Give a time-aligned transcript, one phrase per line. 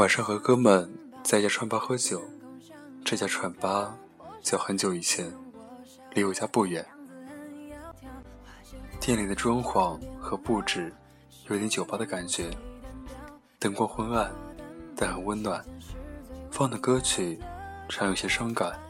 [0.00, 0.90] 晚上和哥们
[1.22, 2.22] 在一家串吧喝酒，
[3.04, 3.94] 这家串吧
[4.40, 5.30] 叫很久以前，
[6.14, 6.82] 离我家不远。
[8.98, 10.90] 店里的装潢和布置
[11.48, 12.48] 有点酒吧的感觉，
[13.58, 14.32] 灯光昏暗，
[14.96, 15.62] 但很温暖。
[16.50, 17.38] 放的歌曲
[17.90, 18.80] 常有些伤感，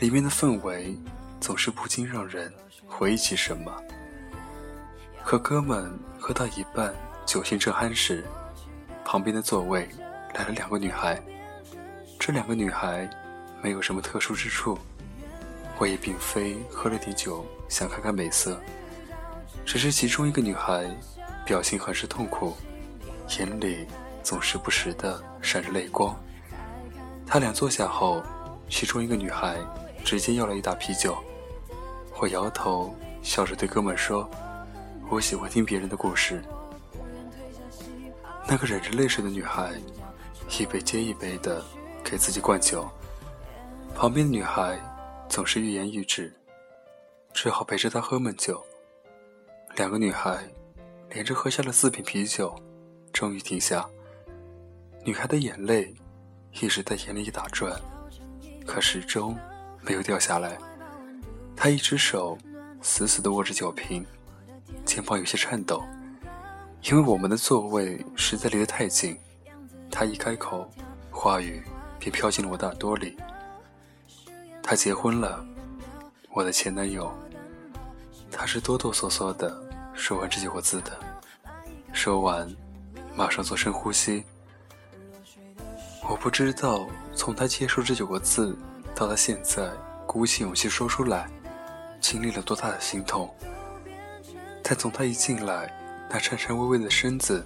[0.00, 0.98] 里面的氛围
[1.38, 2.52] 总是不禁让人
[2.88, 3.72] 回忆起什么。
[5.22, 6.92] 和哥们喝到一半，
[7.24, 8.24] 酒兴正酣时，
[9.04, 9.88] 旁边的座位
[10.34, 11.20] 来了两个女孩。
[12.18, 13.08] 这两个女孩
[13.62, 14.78] 没有什么特殊之处，
[15.78, 18.60] 我也并非喝了点酒想看看美色，
[19.64, 20.90] 只是其中一个女孩
[21.44, 22.56] 表情很是痛苦，
[23.38, 23.86] 眼里
[24.22, 26.14] 总是不时的闪着泪光。
[27.26, 28.22] 他俩坐下后，
[28.68, 29.58] 其中一个女孩
[30.04, 31.16] 直接要了一打啤酒。
[32.20, 34.28] 我摇头，笑着对哥们说
[35.08, 36.42] ：“我喜欢听别人的故事。”
[38.48, 39.72] 那个忍着泪水的女孩，
[40.48, 41.64] 一杯接一杯的
[42.04, 42.88] 给自己灌酒。
[43.94, 44.78] 旁边的女孩
[45.28, 46.32] 总是欲言又止，
[47.32, 48.64] 只好陪着她喝闷酒。
[49.76, 50.48] 两个女孩
[51.10, 52.54] 连着喝下了四瓶啤酒，
[53.12, 53.88] 终于停下。
[55.04, 55.94] 女孩的眼泪。
[56.60, 57.78] 一直在眼里打转，
[58.66, 59.38] 可始终
[59.82, 60.58] 没有掉下来。
[61.54, 62.36] 他一只手
[62.80, 64.04] 死死地握着酒瓶，
[64.84, 65.84] 肩膀有些颤抖，
[66.84, 69.16] 因为我们的座位实在离得太近。
[69.98, 70.70] 他一开口，
[71.10, 71.60] 话语
[71.98, 73.16] 便飘进了我的耳朵里。
[74.62, 75.44] 他结婚了，
[76.30, 77.12] 我的前男友。
[78.30, 79.60] 他是哆哆嗦嗦地
[79.94, 80.96] 说完这几个字的，
[81.92, 82.48] 说完，
[83.16, 84.22] 马上做深呼吸。
[86.08, 88.56] 我不知道从他接受这九个字
[88.94, 89.68] 到他现在
[90.06, 91.28] 鼓起勇气说出来，
[92.00, 93.28] 经历了多大的心痛。
[94.62, 95.76] 但从他一进来
[96.08, 97.44] 那颤颤巍巍的身子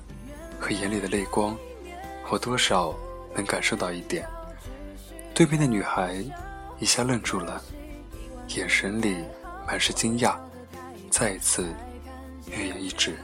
[0.60, 1.56] 和眼里的泪光，
[2.30, 2.94] 我多少
[3.34, 4.26] 能感受到一点。
[5.34, 6.24] 对面的女孩
[6.78, 7.62] 一下愣住了，
[8.48, 9.24] 眼神里
[9.66, 10.36] 满是惊讶，
[11.10, 11.72] 再一次
[12.50, 13.16] 欲言又止，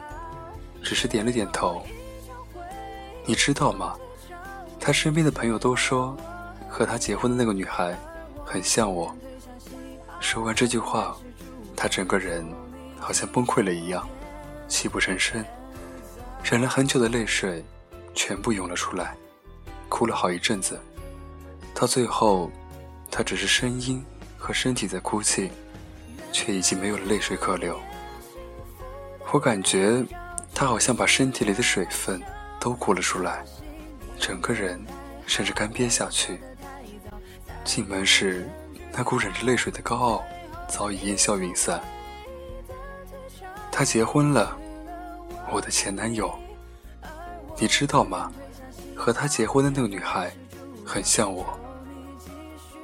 [0.82, 1.82] 只是点了点头。
[3.25, 3.94] 你知道吗？
[4.81, 6.16] 他身边的朋友都说，
[6.69, 7.94] 和他结婚的那个女孩
[8.44, 9.15] 很像我。
[10.20, 11.16] 说完这句话，
[11.76, 12.47] 他整个人
[12.98, 14.09] 好像崩溃了一样，
[14.66, 15.44] 泣不成声，
[16.42, 17.62] 忍了很久的泪水
[18.18, 19.16] 全部涌了出来，
[19.88, 20.76] 哭了好一阵子。
[21.72, 22.50] 到最后，
[23.12, 24.04] 他只是声音
[24.36, 25.52] 和身体在哭泣，
[26.32, 27.78] 却已经没有了泪水可流。
[29.32, 30.04] 我感觉
[30.52, 32.20] 他好像把身体里的水分
[32.58, 33.44] 都哭了出来。
[34.18, 34.84] 整个人
[35.24, 36.40] 甚至干瘪下去。
[37.62, 38.50] 进门时，
[38.92, 40.24] 那股忍着泪水的高傲
[40.66, 41.80] 早已烟消云散。
[43.70, 44.58] 他结婚了，
[45.52, 46.36] 我的前男友。
[47.60, 48.32] 你知道吗？
[48.94, 50.32] 和他结婚的那个女孩，
[50.84, 51.58] 很像我。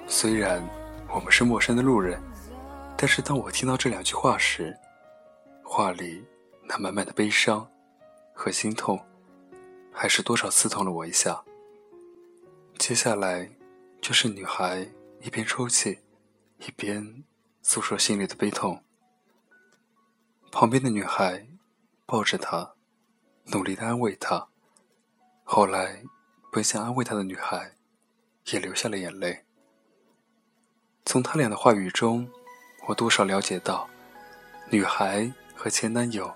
[0.06, 0.62] 虽然
[1.08, 2.20] 我们是陌生的路人，
[2.96, 4.76] 但是当我听到这两句话时，
[5.62, 6.24] 话里
[6.62, 7.68] 那满满的悲伤
[8.32, 9.00] 和心痛。
[9.96, 11.40] 还是多少刺痛了我一下。
[12.78, 13.48] 接下来，
[14.02, 14.88] 就是女孩
[15.20, 16.00] 一边抽泣，
[16.58, 17.22] 一边
[17.62, 18.82] 诉说心里的悲痛。
[20.50, 21.46] 旁边的女孩
[22.06, 22.74] 抱着她，
[23.52, 24.48] 努力的安慰她。
[25.46, 26.02] 后来，
[26.50, 27.72] 本想安慰她的女孩
[28.46, 29.44] 也流下了眼泪。
[31.04, 32.28] 从他俩的话语中，
[32.88, 33.88] 我多少了解到，
[34.70, 36.34] 女孩和前男友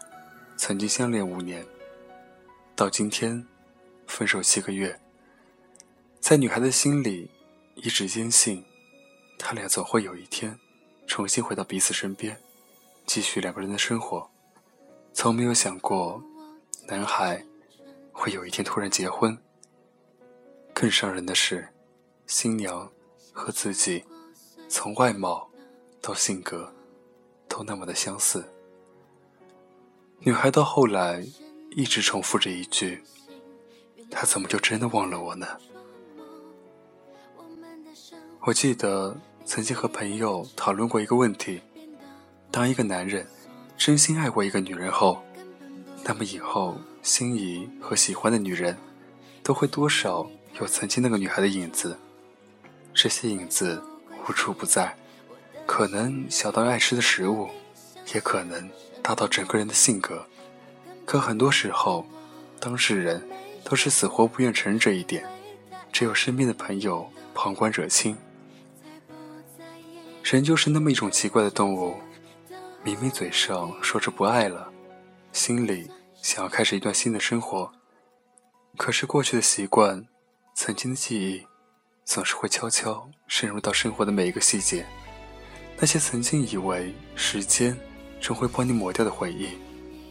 [0.58, 1.66] 曾经相恋五年。
[2.76, 3.44] 到今天，
[4.06, 5.00] 分手七个月，
[6.20, 7.30] 在女孩的心里，
[7.76, 8.62] 一直坚信，
[9.38, 10.56] 他俩总会有一天，
[11.06, 12.38] 重新回到彼此身边，
[13.06, 14.30] 继续两个人的生活。
[15.14, 16.22] 从没有想过，
[16.86, 17.42] 男孩
[18.18, 19.38] 会有一天突然结婚。
[20.74, 21.68] 更伤人的是，
[22.26, 22.90] 新娘
[23.32, 24.04] 和自己，
[24.68, 25.48] 从外貌
[26.02, 26.74] 到性格，
[27.48, 28.44] 都那么的相似。
[30.18, 31.24] 女孩到后来。
[31.72, 33.04] 一直重复着一句
[34.10, 35.46] ：“他怎么就真的忘了我呢？”
[38.40, 41.60] 我记得曾经和朋友讨论过一个问题：
[42.50, 43.24] 当一个男人
[43.76, 45.22] 真心爱过一个女人后，
[46.02, 48.76] 那么以后心仪和喜欢的女人，
[49.42, 50.28] 都会多少
[50.60, 51.98] 有曾经那个女孩的影子。
[52.92, 53.82] 这些影子
[54.28, 54.96] 无处不在，
[55.66, 57.48] 可能小到爱吃的食物，
[58.12, 58.68] 也可能
[59.02, 60.26] 大到整个人的性格。
[61.04, 62.04] 可很多时候，
[62.60, 63.26] 当事人
[63.64, 65.24] 都是死活不愿承认这一点，
[65.92, 68.16] 只有身边的朋友旁观者清。
[70.22, 71.94] 人就是那么一种奇怪的动物，
[72.84, 74.70] 明明嘴上说着不爱了，
[75.32, 75.90] 心里
[76.28, 77.72] 想要开始一段新的生活。
[78.76, 80.06] 可是过去的习惯，
[80.54, 81.46] 曾经的记忆，
[82.04, 84.84] 总是会悄悄渗入到生活的每一个细节。
[85.78, 87.74] 那些曾经以为时间
[88.20, 89.56] 终会帮你抹掉的回忆，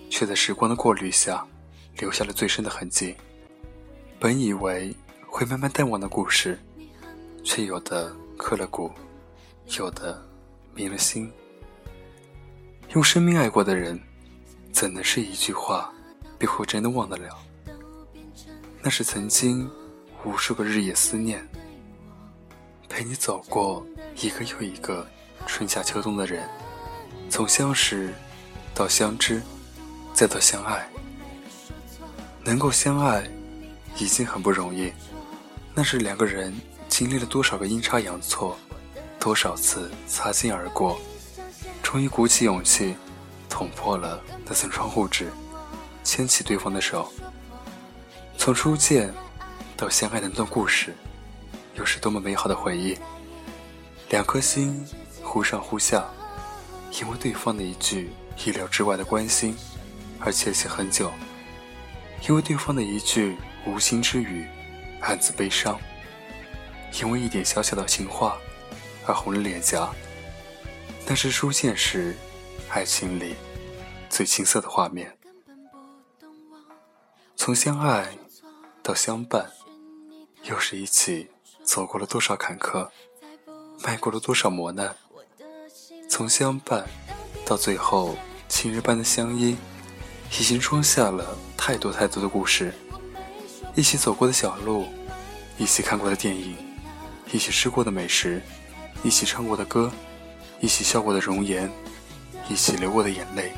[0.10, 1.46] 却在时光的过滤下，
[2.00, 3.16] 留下了最深的痕迹。
[4.20, 4.92] 本以为
[5.28, 6.58] 会慢慢淡忘的故事，
[7.44, 8.92] 却有的刻了骨，
[9.78, 10.20] 有的
[10.74, 11.32] 迷了心。
[12.96, 14.02] 用生命爱过的人，
[14.72, 15.94] 怎能是一句话
[16.38, 17.38] 便会真的忘得了？
[18.82, 19.70] 那是曾经
[20.24, 21.46] 无数个日夜思念，
[22.88, 23.86] 陪你走过
[24.16, 25.06] 一个又一个
[25.46, 26.48] 春夏秋冬的人，
[27.30, 28.14] 从相识
[28.74, 29.42] 到相知，
[30.14, 30.88] 再到相爱。
[32.44, 33.30] 能够相爱
[33.98, 34.94] 已经很不容易，
[35.74, 36.54] 那是两个人
[36.88, 38.58] 经历了多少个阴差阳错，
[39.20, 40.98] 多少次擦肩而过。
[41.84, 42.96] 终于鼓起勇气，
[43.50, 45.30] 捅破了那层窗户纸，
[46.08, 47.12] 牵起对方的手。
[48.38, 49.14] 从初见
[49.76, 50.96] 到相爱的那段故事，
[51.76, 52.98] 又是多么美好的回忆。
[54.10, 54.88] 两颗心
[55.22, 56.08] 忽上忽下，
[57.02, 58.10] 因为对方的一句
[58.46, 59.54] 意料之外的关心
[60.22, 61.10] 而窃喜很久；
[62.26, 64.48] 因为对方的一句无心之语
[65.02, 65.76] 暗自悲伤；
[67.02, 68.38] 因为一点小小的情话
[69.06, 69.90] 而红了脸颊。
[71.06, 72.16] 那是初见时，
[72.70, 73.36] 爱情里
[74.10, 75.17] 最青涩的画面。
[77.38, 78.18] 从相爱
[78.82, 79.50] 到相伴，
[80.44, 81.30] 又是一起
[81.64, 82.90] 走过了多少坎坷，
[83.84, 84.94] 迈过了多少磨难。
[86.10, 86.86] 从相伴
[87.46, 88.18] 到最后
[88.50, 89.56] 情人般的相依，
[90.32, 92.74] 已经装下了太多太多的故事。
[93.76, 94.88] 一起走过的小路，
[95.60, 96.58] 一起看过的电影，
[97.32, 98.42] 一起吃过的美食，
[99.04, 99.92] 一起唱过的歌。
[100.60, 101.72] 一起笑过的容颜，
[102.50, 103.54] 一起流过的眼泪，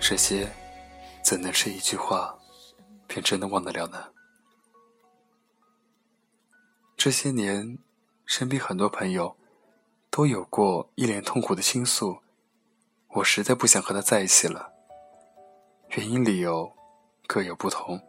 [0.00, 0.50] 这些
[1.22, 2.34] 怎能是一句话
[3.06, 4.10] 便真的忘得了呢？
[6.96, 7.78] 这些年，
[8.24, 9.36] 身边很多朋友
[10.10, 12.18] 都有过一脸痛苦的倾诉，
[13.08, 14.72] 我实在不想和他在一起了。
[15.96, 16.72] 原因理由
[17.26, 18.00] 各有不同，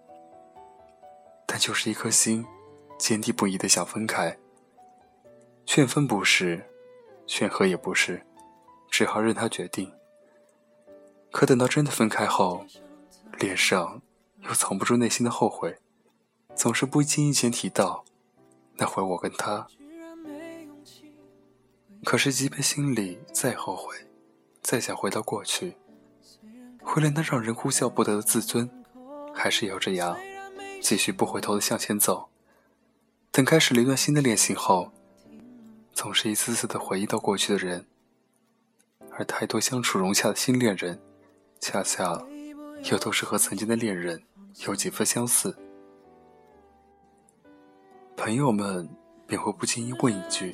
[1.46, 2.46] 但就是一颗心
[2.98, 4.38] 坚定不移的想分开，
[5.66, 6.70] 劝分不是。
[7.28, 8.24] 劝和也不是，
[8.92, 9.92] 只好任他决定。
[11.32, 12.64] 可等到真的分开后，
[13.40, 14.00] 脸上
[14.48, 15.78] 又藏不住内心的后悔，
[16.56, 18.06] 总是不经意间提到
[18.76, 19.68] 那会我跟他。
[22.04, 23.96] 可是，即便心里再后悔，
[24.62, 25.76] 再想回到过去，
[26.96, 28.70] 为了那让人哭笑不得的自尊，
[29.34, 30.16] 还是咬着牙
[30.82, 32.30] 继续不回头的向前走。
[33.32, 34.92] 等开始了一段新的恋情后。
[35.94, 37.86] 总是一次次的回忆到过去的人，
[39.12, 41.02] 而太多相处融洽的新恋人，
[41.62, 42.22] 恰恰
[42.92, 44.22] 又都是和曾经的恋人
[44.66, 45.56] 有几分相似。
[48.16, 48.90] 朋友们
[49.28, 50.52] 便会不经意问一句：“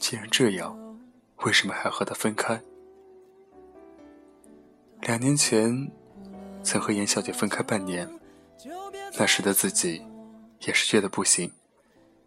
[0.00, 0.76] 既然这样，
[1.44, 2.60] 为什么还要和他分开？”
[5.02, 5.90] 两年前，
[6.62, 8.08] 曾和严小姐分开半年，
[9.18, 10.02] 那时的自己
[10.60, 11.52] 也是觉得不行，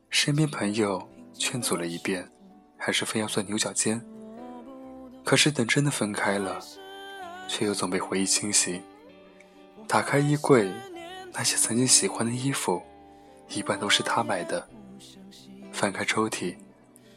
[0.09, 1.07] 身边朋友。
[1.37, 2.31] 劝阻了一遍，
[2.77, 4.01] 还是非要钻牛角尖。
[5.21, 6.61] 可是等真的分开了，
[7.45, 8.81] 却又总被回忆侵袭。
[9.87, 10.71] 打开衣柜，
[11.33, 12.81] 那些曾经喜欢的衣服，
[13.49, 14.67] 一般都是他买的。
[15.71, 16.55] 翻开抽屉，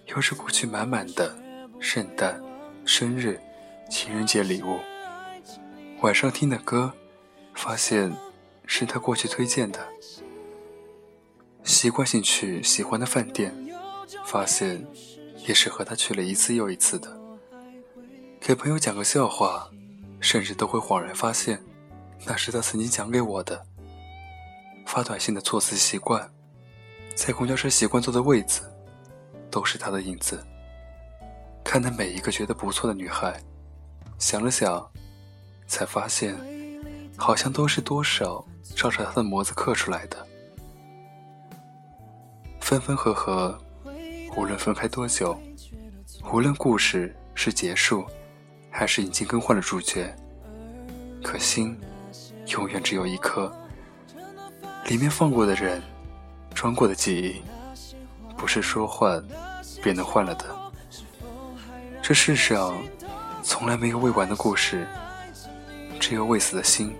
[0.07, 1.37] 又是过去满满的
[1.79, 2.41] 圣诞、
[2.85, 3.41] 生日、
[3.91, 4.79] 情人节礼物。
[6.01, 6.93] 晚上听的歌，
[7.55, 8.13] 发现
[8.67, 9.81] 是他过去推荐的。
[11.65, 13.55] 习惯性去喜欢的饭店。
[14.25, 14.87] 发现，
[15.47, 17.15] 也是和他去了一次又一次的。
[18.41, 19.71] 给朋友讲个笑话，
[20.19, 21.63] 甚至都会恍然发现，
[22.25, 23.65] 那是他曾经讲给我的。
[24.87, 26.31] 发短信的措辞习惯，
[27.15, 28.63] 在公交车习惯坐的位子，
[29.51, 30.43] 都是他的影子。
[31.65, 33.39] 看他每一个觉得不错的女孩，
[34.19, 34.91] 想了想，
[35.67, 36.37] 才发现，
[37.17, 38.45] 好像都是多少
[38.75, 40.27] 照着他的模子刻出来的。
[42.61, 43.59] 分分合合。
[44.37, 45.37] 无论分开多久，
[46.33, 48.07] 无论故事是结束，
[48.71, 50.15] 还是已经更换了主角，
[51.25, 51.77] 可心
[52.49, 53.53] 永远只有一颗。
[54.87, 55.83] 里面放过的人，
[56.55, 57.43] 装过的记忆，
[58.37, 59.23] 不是说换
[59.83, 60.45] 便能换了的。
[62.03, 62.75] 这世上
[63.43, 64.87] 从来没有未完的故事，
[66.01, 66.95] 只有未死的心。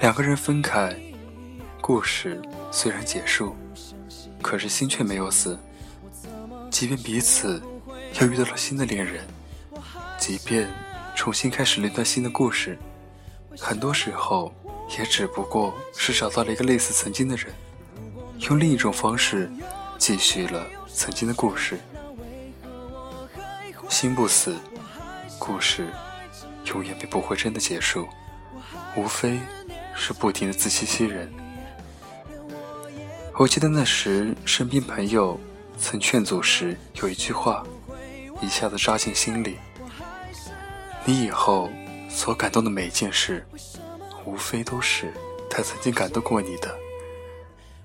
[0.00, 0.94] 两个人分开，
[1.80, 2.40] 故事
[2.70, 3.56] 虽然结束。
[4.40, 5.58] 可是心却没有死，
[6.70, 7.60] 即便彼此
[8.20, 9.26] 又遇到了新的恋人，
[10.16, 10.68] 即便
[11.16, 12.78] 重新开始了一段新的故事，
[13.58, 14.52] 很多时候
[14.98, 17.52] 也只不过是找到了一个类似曾经的人，
[18.48, 19.50] 用另一种方式
[19.98, 21.78] 继续了曾经的故事。
[23.88, 24.56] 心不死，
[25.38, 25.88] 故事
[26.66, 28.06] 永远便不会真的结束，
[28.96, 29.38] 无非
[29.94, 31.32] 是不停的自欺欺人。
[33.34, 35.38] 我记得那时身边朋友
[35.78, 37.64] 曾劝阻时，有一句话
[38.40, 39.58] 一下子扎进心里：
[41.04, 41.70] 你以后
[42.08, 43.46] 所感动的每一件事，
[44.24, 45.12] 无非都是
[45.48, 46.68] 他曾经感动过你的；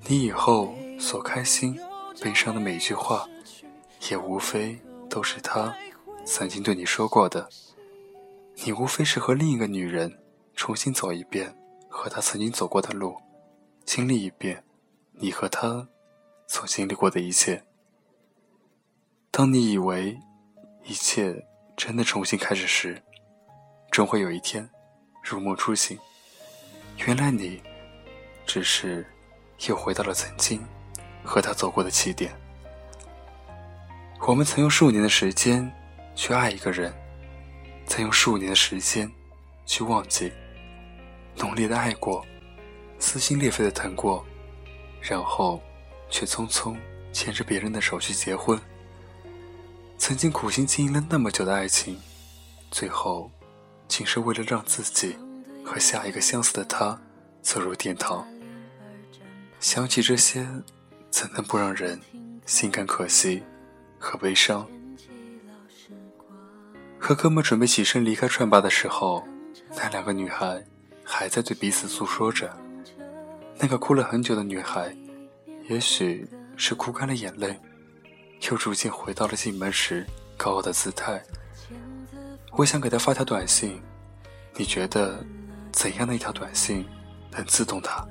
[0.08, 1.80] 你以后所开心、
[2.22, 3.28] 悲伤的每一句话，
[4.10, 5.76] 也无非都是他。
[6.26, 7.50] 曾经对你说过的，
[8.64, 10.20] 你无非是和另一个女人
[10.56, 11.54] 重新走一遍
[11.90, 13.18] 和她曾经走过的路，
[13.84, 14.64] 经历一遍
[15.12, 15.90] 你和她
[16.48, 17.66] 所经历过的一切。
[19.32, 20.18] 当你以为
[20.86, 23.04] 一切真的重新开始时，
[23.94, 24.68] 终会有一天
[25.22, 26.00] 如梦初醒，
[27.06, 27.62] 原来你
[28.44, 29.06] 只是
[29.68, 30.60] 又回到了曾经
[31.24, 32.36] 和他走过的起点。
[34.22, 35.72] 我们曾用数年的时间。
[36.16, 36.94] 去爱一个人，
[37.88, 39.12] 再用数年的时间
[39.66, 40.32] 去忘记，
[41.36, 42.24] 浓烈的爱过，
[43.00, 44.24] 撕心裂肺的疼过，
[45.02, 45.60] 然后
[46.12, 46.78] 却匆匆
[47.12, 48.60] 牵着别人的手去结婚。
[49.98, 52.00] 曾经苦心经营了那么久的爱情，
[52.70, 53.32] 最后
[53.96, 55.16] 仅是为了让自己
[55.64, 57.00] 和下一个相似的他
[57.44, 58.28] 走入殿堂。
[59.60, 60.48] 想起这些，
[61.12, 62.02] 怎能不让人
[62.44, 63.44] 心感可惜
[64.00, 64.68] 和悲伤？
[66.98, 69.24] 和哥们准备起身离开串吧的时候，
[69.76, 70.66] 那两个女孩
[71.04, 72.52] 还在对彼此诉说着。
[73.60, 74.92] 那个哭了很久的女孩，
[75.70, 77.56] 也许是哭干了眼泪，
[78.50, 80.04] 又逐渐回到了进门时
[80.36, 81.24] 高傲的姿态。
[82.56, 83.82] 我想给她发条短信，
[84.56, 85.26] 你觉得
[85.72, 86.86] 怎样的一条短信
[87.32, 88.06] 能刺痛她？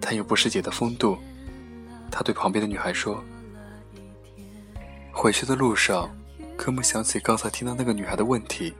[0.00, 1.18] 她又不失姐的风度。
[2.14, 3.24] 他对旁边的女孩说
[5.10, 6.14] ：“回去的路上。”
[6.58, 8.74] 哥们想起刚才听到那个女孩的问题，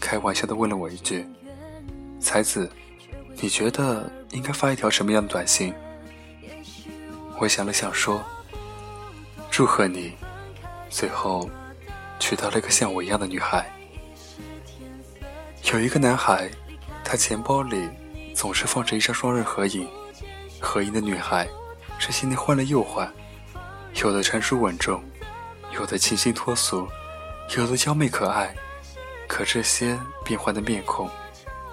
[0.00, 1.24] 开玩笑的问了我一句
[2.18, 2.68] ：“才子，
[3.40, 5.72] 你觉得应该发一条什么样的短信？”
[7.38, 8.20] 我想了想说
[9.52, 10.14] ：“祝贺你，
[10.90, 11.48] 最后
[12.18, 13.70] 娶到了一个像我一样的女孩。”
[15.72, 16.50] 有一个男孩，
[17.04, 17.90] 他钱包里
[18.34, 19.86] 总是放着一张双人合影，
[20.58, 21.46] 合影的女孩
[21.98, 23.12] 这些年换了又换，
[24.02, 25.02] 有的成熟稳重。
[25.74, 26.88] 有的清新脱俗，
[27.54, 28.56] 有的娇媚可爱，
[29.28, 31.08] 可这些变幻的面孔，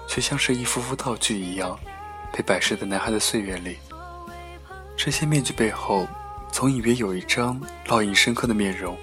[0.06, 1.78] 却像是一幅幅道具一样，
[2.30, 3.78] 被摆设在男孩的岁月里。
[4.94, 6.06] 这些面具背后，
[6.52, 8.94] 总隐约有一张烙印深刻的面容，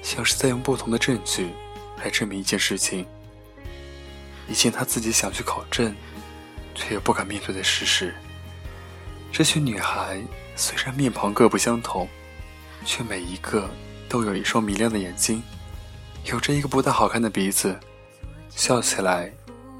[0.00, 1.50] 像是在用不同的证据
[2.02, 3.06] 来证明一件事情，
[4.48, 5.94] 一件他自己想去考证，
[6.74, 8.14] 却又不敢面对的事实。
[9.32, 10.20] 这群女孩
[10.54, 12.08] 虽然面庞各不相同，
[12.84, 13.68] 却每一个。
[14.08, 15.42] 都有一双明亮的眼睛，
[16.26, 17.76] 有着一个不大好看的鼻子，
[18.50, 19.32] 笑起来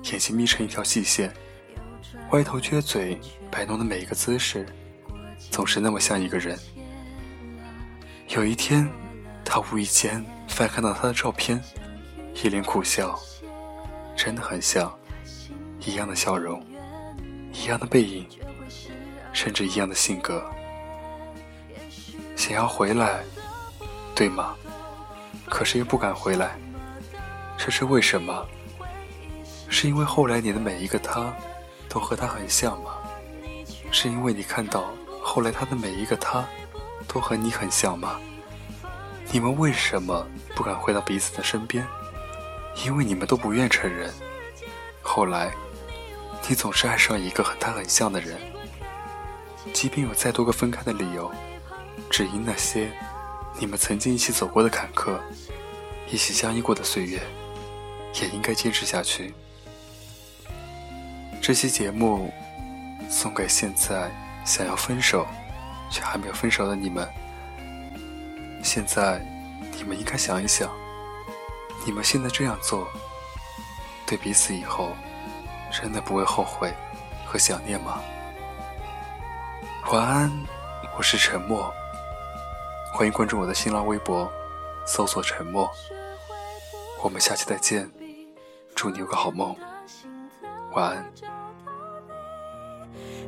[0.02, 1.32] 眼睛眯成一条细线，
[2.32, 3.20] 歪头撅嘴
[3.52, 4.66] 摆弄的每一个姿势，
[5.48, 6.58] 总是那么像一个人。
[8.30, 8.90] 有一天，
[9.44, 11.62] 他无意间翻看到他的照片，
[12.34, 13.16] 一脸苦笑，
[14.26, 14.92] 真的很像，
[15.78, 16.60] 一样的笑容，
[17.52, 18.26] 一样的背影，
[19.32, 20.44] 甚至一样的性格，
[22.34, 23.22] 想要回来。
[24.16, 24.56] 对吗？
[25.44, 26.58] 可是又不敢回来，
[27.56, 28.44] 这是为什么？
[29.68, 31.32] 是因为后来你的每一个他，
[31.88, 32.96] 都和他很像吗？
[33.92, 34.90] 是因为你看到
[35.22, 36.44] 后来他的每一个他，
[37.06, 38.18] 都和你很像吗？
[39.30, 41.86] 你们为什么不敢回到彼此的身边？
[42.84, 44.12] 因为你们都不愿承认。
[45.02, 45.52] 后来，
[46.48, 48.38] 你总是爱上一个和他很像的人，
[49.72, 51.32] 即便有再多个分开的理由，
[52.10, 52.90] 只因那些。
[53.58, 55.18] 你们曾经一起走过的坎坷，
[56.10, 57.22] 一起相依过的岁月，
[58.20, 59.32] 也应该坚持下去。
[61.40, 62.30] 这期节目
[63.08, 64.10] 送给现在
[64.44, 65.26] 想要分手
[65.90, 67.08] 却还没有分手的你们。
[68.62, 69.24] 现在，
[69.74, 70.70] 你们应该想一想，
[71.86, 72.88] 你们现在这样做，
[74.04, 74.90] 对彼此以后
[75.70, 76.74] 真的不会后悔
[77.24, 78.02] 和想念吗？
[79.92, 80.32] 晚安，
[80.98, 81.72] 我是沉默。
[82.92, 84.28] 欢迎关注我的新浪微博，
[84.84, 85.70] 搜索“沉默”。
[87.00, 87.88] 我们下期再见，
[88.74, 89.54] 祝你有个好梦，
[90.72, 91.12] 晚安。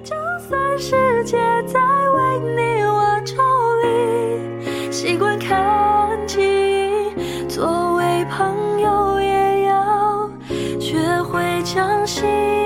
[0.03, 3.37] 就算世界在为你我抽
[3.83, 5.57] 离，习惯看
[11.79, 12.58] 相信。